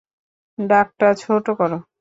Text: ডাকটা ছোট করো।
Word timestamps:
ডাকটা 0.59 1.07
ছোট 1.21 1.45
করো। 1.59 1.77